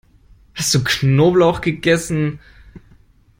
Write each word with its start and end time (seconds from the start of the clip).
Hast 0.55 0.73
du 0.73 0.83
Knoblauch 0.83 1.61
gegessen? 1.61 2.39